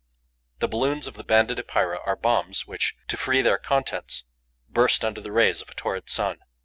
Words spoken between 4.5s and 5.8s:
burst under the rays of a